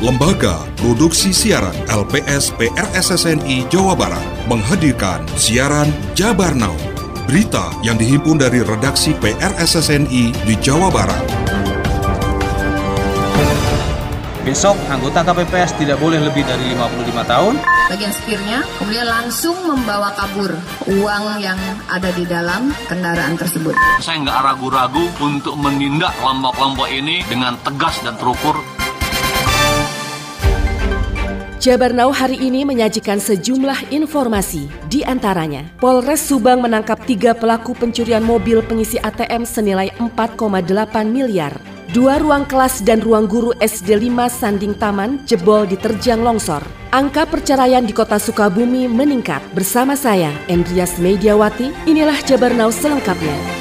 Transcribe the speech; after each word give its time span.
Lembaga 0.00 0.64
Produksi 0.80 1.28
Siaran 1.28 1.76
LPS 1.84 2.56
PRSSNI 2.56 3.68
Jawa 3.68 3.92
Barat 3.92 4.24
menghadirkan 4.48 5.28
siaran 5.36 5.92
Jabar 6.16 6.56
Now. 6.56 6.72
Berita 7.28 7.68
yang 7.84 8.00
dihimpun 8.00 8.40
dari 8.40 8.64
redaksi 8.64 9.12
PRSSNI 9.20 10.32
di 10.48 10.54
Jawa 10.56 10.88
Barat. 10.88 11.20
Besok 14.40 14.72
anggota 14.88 15.20
KPPS 15.20 15.76
tidak 15.76 16.00
boleh 16.00 16.16
lebih 16.16 16.48
dari 16.48 16.72
55 16.72 17.20
tahun. 17.28 17.54
Bagian 17.92 18.12
setirnya 18.16 18.64
kemudian 18.80 19.04
langsung 19.04 19.52
membawa 19.68 20.16
kabur 20.16 20.56
uang 20.88 21.44
yang 21.44 21.60
ada 21.92 22.08
di 22.16 22.24
dalam 22.24 22.72
kendaraan 22.88 23.36
tersebut. 23.36 23.76
Saya 24.00 24.16
nggak 24.24 24.48
ragu-ragu 24.48 25.12
untuk 25.20 25.60
menindak 25.60 26.16
kelompok-kelompok 26.24 26.88
ini 26.88 27.20
dengan 27.28 27.52
tegas 27.60 28.00
dan 28.00 28.16
terukur. 28.16 28.79
Jabar 31.60 31.92
Now 31.92 32.08
hari 32.08 32.40
ini 32.40 32.64
menyajikan 32.64 33.20
sejumlah 33.20 33.92
informasi. 33.92 34.64
Di 34.88 35.04
antaranya, 35.04 35.68
Polres 35.76 36.24
Subang 36.24 36.64
menangkap 36.64 37.04
tiga 37.04 37.36
pelaku 37.36 37.76
pencurian 37.76 38.24
mobil 38.24 38.64
pengisi 38.64 38.96
ATM 38.96 39.44
senilai 39.44 39.92
4,8 40.00 40.56
miliar. 41.04 41.52
Dua 41.92 42.16
ruang 42.16 42.48
kelas 42.48 42.80
dan 42.80 43.04
ruang 43.04 43.28
guru 43.28 43.52
SD 43.60 43.92
5 44.08 44.40
Sanding 44.40 44.72
Taman 44.72 45.20
jebol 45.28 45.68
diterjang 45.68 46.24
longsor. 46.24 46.64
Angka 46.96 47.28
perceraian 47.28 47.84
di 47.84 47.92
kota 47.92 48.16
Sukabumi 48.16 48.88
meningkat. 48.88 49.44
Bersama 49.52 49.92
saya, 49.92 50.32
Endrias 50.48 50.96
Mediawati, 50.96 51.76
inilah 51.84 52.16
Jabar 52.24 52.56
Now 52.56 52.72
selengkapnya. 52.72 53.59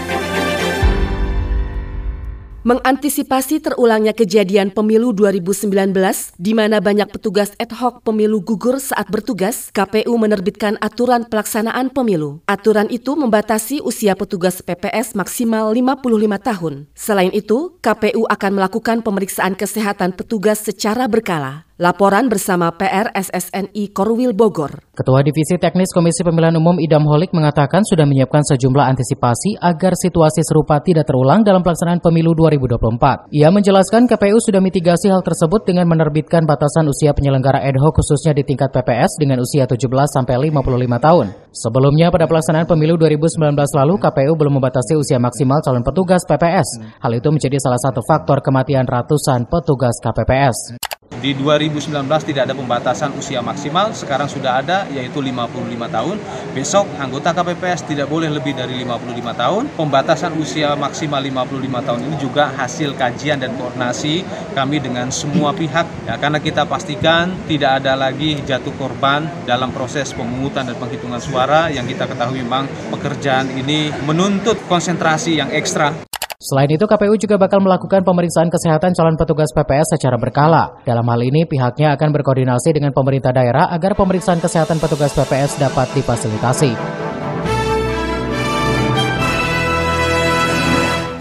Mengantisipasi 2.60 3.64
terulangnya 3.64 4.12
kejadian 4.12 4.76
pemilu 4.76 5.16
2019 5.16 5.96
di 6.36 6.52
mana 6.52 6.84
banyak 6.84 7.08
petugas 7.08 7.56
ad 7.56 7.72
hoc 7.72 8.04
pemilu 8.04 8.44
gugur 8.44 8.84
saat 8.84 9.08
bertugas, 9.08 9.72
KPU 9.72 10.12
menerbitkan 10.20 10.76
aturan 10.84 11.24
pelaksanaan 11.24 11.88
pemilu. 11.88 12.44
Aturan 12.52 12.92
itu 12.92 13.16
membatasi 13.16 13.80
usia 13.80 14.12
petugas 14.12 14.60
PPS 14.60 15.16
maksimal 15.16 15.72
55 15.72 16.04
tahun. 16.36 16.74
Selain 17.00 17.32
itu, 17.32 17.80
KPU 17.80 18.28
akan 18.28 18.52
melakukan 18.52 19.08
pemeriksaan 19.08 19.56
kesehatan 19.56 20.12
petugas 20.12 20.60
secara 20.60 21.08
berkala. 21.08 21.69
Laporan 21.80 22.28
bersama 22.28 22.76
PR 22.76 23.08
SSNI 23.16 23.96
Korwil 23.96 24.36
Bogor. 24.36 24.84
Ketua 24.92 25.24
Divisi 25.24 25.56
Teknis 25.56 25.96
Komisi 25.96 26.28
Pemilihan 26.28 26.60
Umum 26.60 26.76
Idam 26.76 27.08
Holik 27.08 27.32
mengatakan 27.32 27.88
sudah 27.88 28.04
menyiapkan 28.04 28.44
sejumlah 28.44 28.84
antisipasi 28.84 29.56
agar 29.64 29.96
situasi 29.96 30.44
serupa 30.44 30.84
tidak 30.84 31.08
terulang 31.08 31.40
dalam 31.40 31.64
pelaksanaan 31.64 32.04
pemilu 32.04 32.36
2024. 32.36 33.32
Ia 33.32 33.48
menjelaskan 33.48 34.12
KPU 34.12 34.44
sudah 34.44 34.60
mitigasi 34.60 35.08
hal 35.08 35.24
tersebut 35.24 35.64
dengan 35.64 35.88
menerbitkan 35.88 36.44
batasan 36.44 36.84
usia 36.92 37.16
penyelenggara 37.16 37.64
ad 37.64 37.80
hoc 37.80 37.96
khususnya 37.96 38.36
di 38.36 38.44
tingkat 38.44 38.76
PPS 38.76 39.16
dengan 39.16 39.40
usia 39.40 39.64
17 39.64 39.80
sampai 40.12 40.52
55 40.52 40.60
tahun. 40.84 41.32
Sebelumnya 41.56 42.12
pada 42.12 42.28
pelaksanaan 42.28 42.68
pemilu 42.68 43.00
2019 43.00 43.56
lalu 43.56 43.96
KPU 44.04 44.36
belum 44.36 44.60
membatasi 44.60 45.00
usia 45.00 45.16
maksimal 45.16 45.64
calon 45.64 45.88
petugas 45.88 46.28
PPS. 46.28 47.00
Hal 47.00 47.16
itu 47.16 47.32
menjadi 47.32 47.56
salah 47.56 47.80
satu 47.80 48.04
faktor 48.04 48.44
kematian 48.44 48.84
ratusan 48.84 49.48
petugas 49.48 49.96
KPPS. 50.04 50.76
Di 51.20 51.36
2019 51.36 51.90
tidak 52.32 52.48
ada 52.48 52.56
pembatasan 52.56 53.12
usia 53.20 53.44
maksimal, 53.44 53.92
sekarang 53.92 54.32
sudah 54.32 54.64
ada 54.64 54.88
yaitu 54.88 55.20
55 55.20 55.68
tahun. 55.92 56.16
Besok 56.56 56.88
anggota 56.96 57.36
KPPS 57.36 57.92
tidak 57.92 58.08
boleh 58.08 58.32
lebih 58.32 58.56
dari 58.56 58.80
55 58.88 59.36
tahun. 59.36 59.64
Pembatasan 59.76 60.32
usia 60.40 60.80
maksimal 60.80 61.20
55 61.20 61.60
tahun 61.84 62.02
ini 62.08 62.16
juga 62.24 62.48
hasil 62.56 62.96
kajian 62.96 63.44
dan 63.44 63.52
koordinasi 63.60 64.24
kami 64.56 64.80
dengan 64.80 65.12
semua 65.12 65.52
pihak 65.52 66.08
ya, 66.08 66.16
karena 66.16 66.40
kita 66.40 66.64
pastikan 66.64 67.36
tidak 67.52 67.84
ada 67.84 68.00
lagi 68.00 68.40
jatuh 68.48 68.72
korban 68.80 69.28
dalam 69.44 69.76
proses 69.76 70.16
pemungutan 70.16 70.72
dan 70.72 70.80
penghitungan 70.80 71.20
suara 71.20 71.68
yang 71.68 71.84
kita 71.84 72.08
ketahui 72.08 72.48
memang 72.48 72.64
pekerjaan 72.96 73.52
ini 73.60 73.92
menuntut 74.08 74.56
konsentrasi 74.72 75.36
yang 75.36 75.52
ekstra. 75.52 76.09
Selain 76.40 76.72
itu, 76.72 76.88
KPU 76.88 77.20
juga 77.20 77.36
bakal 77.36 77.60
melakukan 77.60 78.00
pemeriksaan 78.00 78.48
kesehatan 78.48 78.96
calon 78.96 79.20
petugas 79.20 79.52
PPS 79.52 80.00
secara 80.00 80.16
berkala. 80.16 80.72
Dalam 80.88 81.04
hal 81.04 81.20
ini, 81.20 81.44
pihaknya 81.44 81.92
akan 82.00 82.16
berkoordinasi 82.16 82.80
dengan 82.80 82.96
pemerintah 82.96 83.36
daerah 83.36 83.68
agar 83.68 83.92
pemeriksaan 83.92 84.40
kesehatan 84.40 84.80
petugas 84.80 85.12
PPS 85.12 85.60
dapat 85.60 85.92
difasilitasi. 86.00 86.99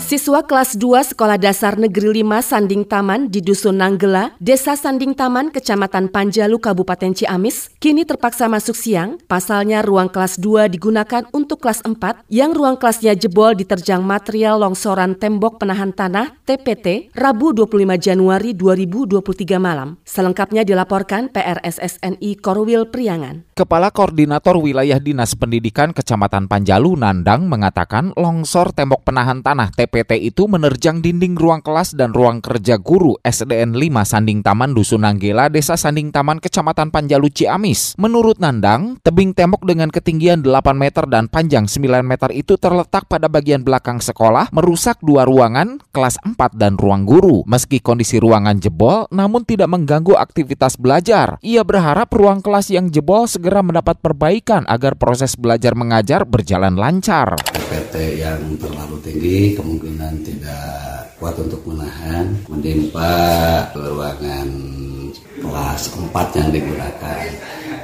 Siswa 0.08 0.40
kelas 0.40 0.80
2 0.80 1.12
Sekolah 1.12 1.36
Dasar 1.36 1.76
Negeri 1.76 2.24
5 2.24 2.40
Sanding 2.40 2.88
Taman 2.88 3.28
di 3.28 3.44
Dusun 3.44 3.76
Nanggela, 3.76 4.32
Desa 4.40 4.72
Sanding 4.72 5.12
Taman, 5.12 5.52
Kecamatan 5.52 6.08
Panjalu, 6.08 6.56
Kabupaten 6.56 7.12
Ciamis, 7.12 7.68
kini 7.76 8.08
terpaksa 8.08 8.48
masuk 8.48 8.72
siang. 8.72 9.20
Pasalnya 9.28 9.84
ruang 9.84 10.08
kelas 10.08 10.40
2 10.40 10.72
digunakan 10.72 11.28
untuk 11.36 11.60
kelas 11.60 11.84
4 11.84 12.24
yang 12.32 12.56
ruang 12.56 12.80
kelasnya 12.80 13.12
jebol 13.20 13.52
diterjang 13.52 14.00
material 14.00 14.64
longsoran 14.64 15.12
tembok 15.12 15.60
penahan 15.60 15.92
tanah 15.92 16.40
TPT 16.48 17.12
Rabu 17.12 17.52
25 17.52 18.00
Januari 18.00 18.56
2023 18.56 19.60
malam. 19.60 20.00
Selengkapnya 20.08 20.64
dilaporkan 20.64 21.28
PRSSNI 21.28 22.40
Korwil 22.40 22.88
Priangan. 22.88 23.44
Kepala 23.52 23.92
Koordinator 23.92 24.56
Wilayah 24.56 25.04
Dinas 25.04 25.36
Pendidikan 25.36 25.92
Kecamatan 25.92 26.48
Panjalu 26.48 26.96
Nandang 26.96 27.44
mengatakan 27.44 28.16
longsor 28.16 28.72
tembok 28.72 29.04
penahan 29.04 29.44
tanah 29.44 29.68
TPT 29.68 29.97
PT 29.98 30.30
itu 30.30 30.46
menerjang 30.46 31.02
dinding 31.02 31.34
ruang 31.34 31.58
kelas 31.58 31.98
dan 31.98 32.14
ruang 32.14 32.38
kerja 32.38 32.78
guru 32.78 33.18
SDN 33.18 33.74
5 33.74 33.82
Sanding 34.06 34.46
Taman 34.46 34.70
Dusun 34.70 35.02
Nanggela, 35.02 35.50
Desa 35.50 35.74
Sanding 35.74 36.14
Taman, 36.14 36.38
Kecamatan 36.38 36.94
Panjalu 36.94 37.34
Ciamis. 37.34 37.98
Menurut 37.98 38.38
Nandang, 38.38 39.02
tebing 39.02 39.34
tembok 39.34 39.66
dengan 39.66 39.90
ketinggian 39.90 40.46
8 40.46 40.78
meter 40.78 41.02
dan 41.10 41.26
panjang 41.26 41.66
9 41.66 41.82
meter 42.06 42.30
itu 42.30 42.54
terletak 42.54 43.10
pada 43.10 43.26
bagian 43.26 43.66
belakang 43.66 43.98
sekolah, 43.98 44.54
merusak 44.54 45.02
dua 45.02 45.26
ruangan, 45.26 45.82
kelas 45.90 46.22
4 46.22 46.38
dan 46.54 46.78
ruang 46.78 47.02
guru. 47.02 47.42
Meski 47.50 47.82
kondisi 47.82 48.22
ruangan 48.22 48.62
jebol, 48.62 49.10
namun 49.10 49.42
tidak 49.42 49.66
mengganggu 49.66 50.14
aktivitas 50.14 50.78
belajar. 50.78 51.42
Ia 51.42 51.66
berharap 51.66 52.06
ruang 52.14 52.38
kelas 52.38 52.70
yang 52.70 52.94
jebol 52.94 53.26
segera 53.26 53.66
mendapat 53.66 53.98
perbaikan 53.98 54.62
agar 54.70 54.94
proses 54.94 55.34
belajar 55.34 55.74
mengajar 55.74 56.22
berjalan 56.22 56.78
lancar. 56.78 57.34
PT 57.68 58.20
yang 58.20 58.56
terlalu 58.60 58.96
tinggi 59.00 59.56
kemungkinan 59.56 59.87
tidak 60.20 61.08
kuat 61.16 61.38
untuk 61.40 61.64
menahan 61.64 62.36
menimpa 62.50 63.14
ruangan 63.72 64.48
kelas 65.38 65.82
4 65.94 66.38
yang 66.38 66.48
digunakan. 66.52 67.24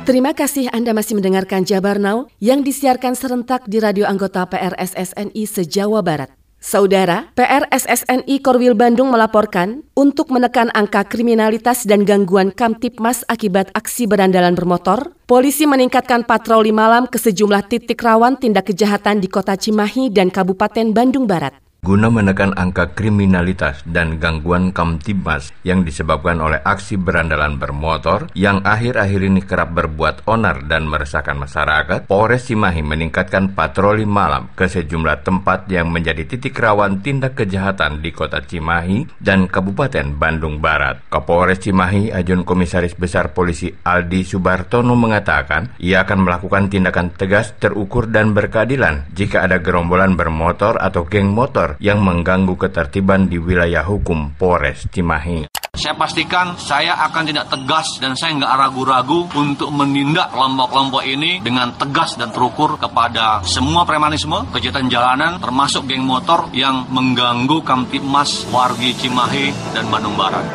Terima 0.06 0.38
kasih 0.38 0.70
Anda 0.70 0.94
masih 0.94 1.18
mendengarkan 1.18 1.66
Jabar 1.66 1.98
Now 1.98 2.30
yang 2.38 2.62
disiarkan 2.62 3.18
serentak 3.18 3.66
di 3.66 3.82
radio 3.82 4.06
anggota 4.06 4.46
PRSSNI 4.46 5.44
se-Jawa 5.50 6.06
Barat. 6.06 6.30
Saudara, 6.62 7.34
PRSSNI 7.34 8.38
Korwil 8.38 8.78
Bandung 8.78 9.10
melaporkan 9.10 9.82
untuk 9.98 10.30
menekan 10.30 10.70
angka 10.78 11.10
kriminalitas 11.10 11.90
dan 11.90 12.06
gangguan 12.06 12.54
Kamtipmas 12.54 13.26
akibat 13.26 13.74
aksi 13.74 14.06
berandalan 14.06 14.54
bermotor, 14.54 15.10
polisi 15.26 15.66
meningkatkan 15.66 16.22
patroli 16.22 16.70
malam 16.70 17.10
ke 17.10 17.18
sejumlah 17.18 17.66
titik 17.66 17.98
rawan 17.98 18.38
tindak 18.38 18.70
kejahatan 18.70 19.18
di 19.18 19.26
kota 19.26 19.58
Cimahi 19.58 20.14
dan 20.14 20.30
Kabupaten 20.30 20.94
Bandung 20.94 21.26
Barat 21.26 21.66
guna 21.86 22.10
menekan 22.10 22.58
angka 22.58 22.98
kriminalitas 22.98 23.86
dan 23.86 24.18
gangguan 24.18 24.74
kamtibmas 24.74 25.54
yang 25.62 25.86
disebabkan 25.86 26.42
oleh 26.42 26.58
aksi 26.66 26.98
berandalan 26.98 27.62
bermotor 27.62 28.34
yang 28.34 28.66
akhir-akhir 28.66 29.22
ini 29.22 29.46
kerap 29.46 29.78
berbuat 29.78 30.26
onar 30.26 30.66
dan 30.66 30.90
meresahkan 30.90 31.38
masyarakat, 31.38 32.10
Polres 32.10 32.50
Cimahi 32.50 32.82
meningkatkan 32.82 33.54
patroli 33.54 34.10
malam 34.10 34.50
ke 34.58 34.66
sejumlah 34.66 35.22
tempat 35.22 35.70
yang 35.70 35.94
menjadi 35.94 36.26
titik 36.26 36.58
rawan 36.58 37.06
tindak 37.06 37.38
kejahatan 37.38 38.02
di 38.02 38.10
kota 38.10 38.42
Cimahi 38.42 39.22
dan 39.22 39.46
Kabupaten 39.46 40.18
Bandung 40.18 40.58
Barat. 40.58 41.06
Kapolres 41.14 41.62
Cimahi, 41.62 42.10
Ajun 42.10 42.42
Komisaris 42.42 42.98
Besar 42.98 43.30
Polisi 43.38 43.70
Aldi 43.70 44.26
Subartono 44.26 44.98
mengatakan, 44.98 45.78
ia 45.78 46.02
akan 46.02 46.26
melakukan 46.26 46.66
tindakan 46.66 47.14
tegas, 47.14 47.54
terukur, 47.62 48.10
dan 48.10 48.34
berkeadilan 48.34 49.06
jika 49.14 49.46
ada 49.46 49.62
gerombolan 49.62 50.18
bermotor 50.18 50.82
atau 50.82 51.06
geng 51.06 51.30
motor 51.30 51.75
yang 51.80 52.04
mengganggu 52.04 52.56
ketertiban 52.56 53.28
di 53.28 53.40
wilayah 53.40 53.84
hukum 53.84 54.36
Polres 54.36 54.88
Cimahi. 54.90 55.56
Saya 55.76 55.92
pastikan 56.00 56.56
saya 56.56 56.96
akan 57.04 57.24
tidak 57.28 57.52
tegas 57.52 58.00
dan 58.00 58.16
saya 58.16 58.32
nggak 58.40 58.56
ragu-ragu 58.56 59.28
untuk 59.36 59.76
menindak 59.76 60.32
kelompok-kelompok 60.32 61.04
ini 61.04 61.44
dengan 61.44 61.76
tegas 61.76 62.16
dan 62.16 62.32
terukur 62.32 62.80
kepada 62.80 63.44
semua 63.44 63.84
premanisme, 63.84 64.48
kejahatan 64.56 64.88
jalanan, 64.88 65.36
termasuk 65.44 65.84
geng 65.92 66.08
motor 66.08 66.48
yang 66.56 66.88
mengganggu 66.88 67.60
Kamtipmas, 67.68 68.48
Wargi 68.56 68.96
Cimahi, 68.96 69.76
dan 69.76 69.92
Bandung 69.92 70.16
Barat. 70.16 70.48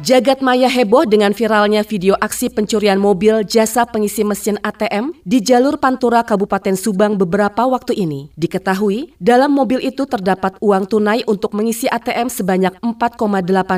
Jagat 0.00 0.40
maya 0.40 0.64
heboh 0.64 1.04
dengan 1.04 1.36
viralnya 1.36 1.84
video 1.84 2.16
aksi 2.16 2.48
pencurian 2.48 2.96
mobil 2.96 3.44
jasa 3.44 3.84
pengisi 3.84 4.24
mesin 4.24 4.56
ATM 4.64 5.12
di 5.28 5.44
jalur 5.44 5.76
Pantura 5.76 6.24
Kabupaten 6.24 6.72
Subang 6.72 7.20
beberapa 7.20 7.68
waktu 7.68 8.00
ini. 8.00 8.32
Diketahui, 8.32 9.12
dalam 9.20 9.52
mobil 9.52 9.76
itu 9.84 10.08
terdapat 10.08 10.56
uang 10.64 10.88
tunai 10.88 11.20
untuk 11.28 11.52
mengisi 11.52 11.84
ATM 11.84 12.32
sebanyak 12.32 12.80
4,8 12.80 13.20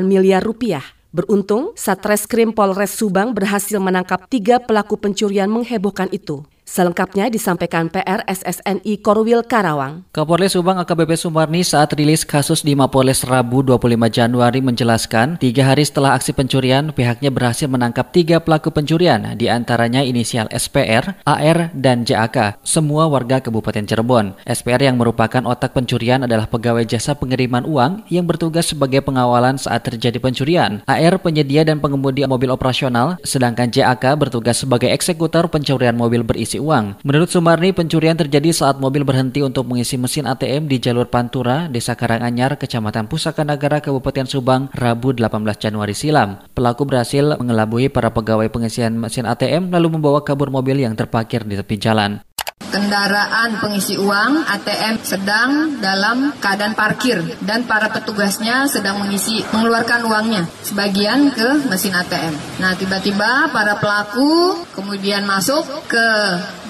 miliar 0.07 0.39
rupiah. 0.39 0.95
Beruntung, 1.11 1.75
Satreskrim 1.75 2.55
Polres 2.55 2.95
Subang 2.95 3.35
berhasil 3.35 3.75
menangkap 3.83 4.23
tiga 4.31 4.63
pelaku 4.63 4.95
pencurian 4.95 5.51
menghebohkan 5.51 6.07
itu. 6.15 6.47
Selengkapnya 6.73 7.29
disampaikan 7.29 7.85
PR 7.85 8.25
SSNI 8.25 8.97
Korwil 9.05 9.45
Karawang. 9.45 10.09
Kapolres 10.09 10.57
Subang 10.57 10.81
AKBP 10.81 11.21
Sumarni 11.21 11.61
saat 11.61 11.93
rilis 11.93 12.25
kasus 12.25 12.65
di 12.65 12.73
Mapolres 12.73 13.21
Rabu 13.21 13.61
25 13.61 13.93
Januari 14.09 14.57
menjelaskan, 14.57 15.37
tiga 15.37 15.69
hari 15.69 15.85
setelah 15.85 16.17
aksi 16.17 16.33
pencurian, 16.33 16.89
pihaknya 16.89 17.29
berhasil 17.29 17.69
menangkap 17.69 18.09
tiga 18.09 18.41
pelaku 18.41 18.73
pencurian, 18.73 19.21
di 19.37 19.53
antaranya 19.53 20.01
inisial 20.01 20.49
SPR, 20.49 21.13
AR, 21.21 21.69
dan 21.77 22.09
JAK, 22.09 22.65
semua 22.65 23.05
warga 23.05 23.37
Kabupaten 23.37 23.85
Cirebon. 23.85 24.33
SPR 24.41 24.81
yang 24.81 24.97
merupakan 24.97 25.45
otak 25.45 25.77
pencurian 25.77 26.25
adalah 26.25 26.49
pegawai 26.49 26.89
jasa 26.89 27.13
pengiriman 27.13 27.69
uang 27.69 28.09
yang 28.09 28.25
bertugas 28.25 28.73
sebagai 28.73 29.05
pengawalan 29.05 29.61
saat 29.61 29.85
terjadi 29.85 30.17
pencurian. 30.17 30.81
AR 30.89 31.21
penyedia 31.21 31.61
dan 31.69 31.77
pengemudi 31.77 32.25
mobil 32.25 32.49
operasional, 32.49 33.21
sedangkan 33.21 33.69
JAK 33.69 34.17
bertugas 34.17 34.65
sebagai 34.65 34.89
eksekutor 34.89 35.53
pencurian 35.53 35.93
mobil 35.93 36.25
berisi 36.25 36.62
uang. 36.63 37.03
Menurut 37.03 37.27
Sumarni, 37.27 37.75
pencurian 37.75 38.15
terjadi 38.15 38.55
saat 38.55 38.79
mobil 38.79 39.03
berhenti 39.03 39.43
untuk 39.43 39.67
mengisi 39.67 39.99
mesin 39.99 40.23
ATM 40.23 40.71
di 40.71 40.79
jalur 40.79 41.11
Pantura, 41.11 41.67
Desa 41.67 41.99
Karanganyar, 41.99 42.55
Kecamatan 42.55 43.11
Pusaka 43.11 43.43
Nagara, 43.43 43.83
Kabupaten 43.83 44.23
Subang, 44.23 44.71
Rabu 44.71 45.11
18 45.11 45.59
Januari 45.59 45.91
silam. 45.91 46.39
Pelaku 46.55 46.87
berhasil 46.87 47.35
mengelabui 47.35 47.91
para 47.91 48.15
pegawai 48.15 48.47
pengisian 48.47 48.95
mesin 48.95 49.27
ATM 49.27 49.69
lalu 49.75 49.99
membawa 49.99 50.23
kabur 50.23 50.47
mobil 50.47 50.79
yang 50.79 50.95
terparkir 50.95 51.43
di 51.43 51.59
tepi 51.59 51.75
jalan 51.75 52.23
kendaraan 52.73 53.61
pengisi 53.61 53.93
uang 54.01 54.49
ATM 54.49 55.05
sedang 55.05 55.77
dalam 55.77 56.33
keadaan 56.41 56.73
parkir 56.73 57.21
dan 57.45 57.69
para 57.69 57.93
petugasnya 57.93 58.65
sedang 58.65 58.97
mengisi 58.97 59.45
mengeluarkan 59.53 60.09
uangnya 60.09 60.49
sebagian 60.65 61.29
ke 61.29 61.69
mesin 61.69 61.93
ATM. 61.93 62.33
Nah, 62.57 62.73
tiba-tiba 62.73 63.53
para 63.53 63.77
pelaku 63.77 64.57
kemudian 64.73 65.21
masuk 65.29 65.61
ke 65.85 66.07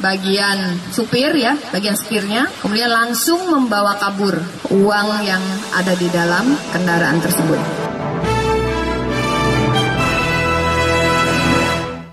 bagian 0.03 0.75
supir 0.91 1.31
ya, 1.39 1.55
bagian 1.71 1.95
supirnya, 1.95 2.51
kemudian 2.59 2.91
langsung 2.91 3.39
membawa 3.47 3.95
kabur 3.95 4.35
uang 4.75 5.07
yang 5.23 5.41
ada 5.71 5.95
di 5.95 6.11
dalam 6.11 6.51
kendaraan 6.75 7.23
tersebut. 7.23 7.82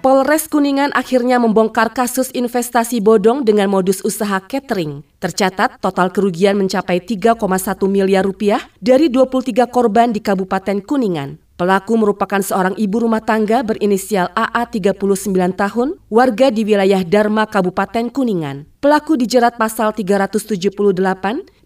Polres 0.01 0.49
Kuningan 0.49 0.97
akhirnya 0.97 1.37
membongkar 1.37 1.93
kasus 1.93 2.33
investasi 2.33 3.05
bodong 3.05 3.45
dengan 3.45 3.69
modus 3.69 4.01
usaha 4.01 4.41
catering. 4.41 5.05
Tercatat 5.21 5.77
total 5.77 6.09
kerugian 6.09 6.57
mencapai 6.57 7.05
3,1 7.05 7.37
miliar 7.85 8.25
rupiah 8.25 8.65
dari 8.81 9.13
23 9.13 9.69
korban 9.69 10.09
di 10.09 10.25
Kabupaten 10.25 10.81
Kuningan. 10.81 11.37
Pelaku 11.61 12.01
merupakan 12.01 12.41
seorang 12.41 12.73
ibu 12.81 13.05
rumah 13.05 13.21
tangga 13.21 13.61
berinisial 13.61 14.33
AA 14.33 14.73
39 14.73 15.37
tahun, 15.53 16.01
warga 16.09 16.49
di 16.49 16.65
wilayah 16.65 17.05
Dharma 17.05 17.45
Kabupaten 17.45 18.09
Kuningan. 18.09 18.65
Pelaku 18.81 19.21
dijerat 19.21 19.61
pasal 19.61 19.93
378 19.93 20.81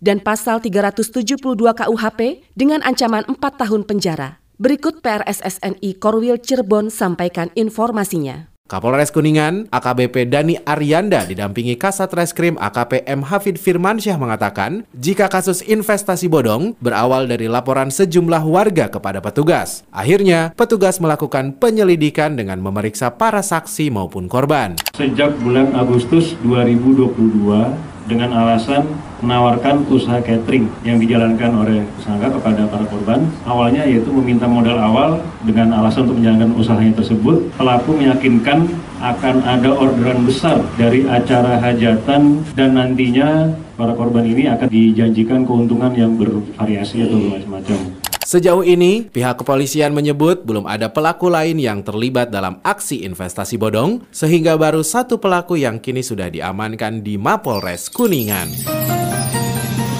dan 0.03 0.19
pasal 0.19 0.59
372 0.59 1.39
KUHP 1.55 2.43
dengan 2.59 2.83
ancaman 2.83 3.23
4 3.31 3.39
tahun 3.39 3.87
penjara. 3.87 4.44
Berikut 4.55 5.03
PRSSNI 5.03 5.99
Korwil 5.99 6.39
Cirebon 6.39 6.87
sampaikan 6.87 7.51
informasinya. 7.59 8.55
Kapolres 8.71 9.11
Kuningan, 9.11 9.67
AKBP 9.69 10.31
Dani 10.31 10.55
Aryanda 10.63 11.27
didampingi 11.27 11.75
Kasat 11.75 12.15
Reskrim 12.15 12.55
AKP 12.57 13.03
M. 13.03 13.27
Hafid 13.27 13.59
Firmansyah 13.59 14.15
mengatakan, 14.15 14.87
jika 14.95 15.27
kasus 15.27 15.59
investasi 15.67 16.31
bodong 16.31 16.79
berawal 16.79 17.27
dari 17.27 17.51
laporan 17.51 17.91
sejumlah 17.91 18.47
warga 18.47 18.87
kepada 18.95 19.19
petugas. 19.19 19.83
Akhirnya, 19.91 20.55
petugas 20.55 21.03
melakukan 21.03 21.59
penyelidikan 21.59 22.39
dengan 22.39 22.63
memeriksa 22.63 23.11
para 23.11 23.43
saksi 23.43 23.91
maupun 23.91 24.31
korban. 24.31 24.79
Sejak 24.95 25.35
bulan 25.43 25.75
Agustus 25.75 26.39
2022, 26.47 27.94
dengan 28.05 28.33
alasan 28.37 28.85
menawarkan 29.25 29.89
usaha 29.89 30.21
catering 30.21 30.69
yang 30.85 31.01
dijalankan 31.01 31.51
oleh 31.57 31.81
tersangka 31.97 32.29
kepada 32.37 32.69
para 32.69 32.85
korban. 32.85 33.25
Awalnya 33.49 33.89
yaitu 33.89 34.13
meminta 34.13 34.45
modal 34.45 34.77
awal 34.77 35.25
dengan 35.49 35.73
alasan 35.73 36.05
untuk 36.09 36.21
menjalankan 36.21 36.51
usahanya 36.61 36.95
tersebut. 37.01 37.49
Pelaku 37.57 37.97
meyakinkan 37.97 38.69
akan 39.01 39.37
ada 39.45 39.71
orderan 39.73 40.29
besar 40.29 40.61
dari 40.77 41.09
acara 41.09 41.61
hajatan 41.61 42.45
dan 42.53 42.77
nantinya 42.77 43.57
para 43.75 43.97
korban 43.97 44.25
ini 44.29 44.49
akan 44.49 44.69
dijanjikan 44.69 45.49
keuntungan 45.49 45.93
yang 45.97 46.15
bervariasi 46.21 47.09
atau 47.09 47.19
macam-macam. 47.19 47.79
Sejauh 48.25 48.65
ini, 48.65 49.05
pihak 49.13 49.45
kepolisian 49.45 49.93
menyebut 49.93 50.49
belum 50.49 50.65
ada 50.65 50.89
pelaku 50.89 51.29
lain 51.29 51.61
yang 51.61 51.85
terlibat 51.85 52.33
dalam 52.33 52.57
aksi 52.65 53.05
investasi 53.05 53.61
bodong, 53.61 54.09
sehingga 54.09 54.57
baru 54.57 54.81
satu 54.81 55.21
pelaku 55.21 55.61
yang 55.61 55.77
kini 55.77 56.01
sudah 56.01 56.33
diamankan 56.33 57.05
di 57.05 57.21
Mapolres 57.21 57.93
Kuningan. 57.93 58.49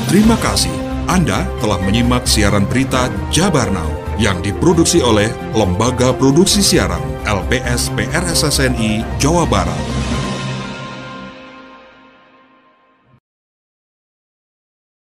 Terima 0.09 0.41
kasih. 0.41 0.73
Anda 1.05 1.45
telah 1.61 1.77
menyimak 1.85 2.25
siaran 2.25 2.65
berita 2.65 3.13
Jabar 3.29 3.69
Now 3.69 3.93
yang 4.17 4.41
diproduksi 4.41 5.05
oleh 5.05 5.29
Lembaga 5.53 6.17
Produksi 6.17 6.65
Siaran 6.65 7.03
LPS 7.29 7.93
PRSSNI 7.93 9.05
Jawa 9.21 9.45
Barat. 9.45 9.94